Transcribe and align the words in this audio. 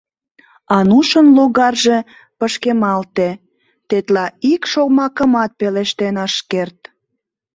Анушын 0.77 1.27
логарже 1.37 1.97
пышкемалте, 2.39 3.29
тетла 3.89 4.25
ик 4.51 4.61
шомакымат 4.71 5.51
пелештен 5.59 6.15
ыш 6.25 6.35
керт. 6.51 6.79